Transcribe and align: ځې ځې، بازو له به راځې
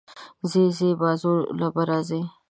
ځې 0.49 0.63
ځې، 0.77 0.89
بازو 1.01 1.33
له 1.59 1.67
به 1.73 1.81
راځې 1.89 2.21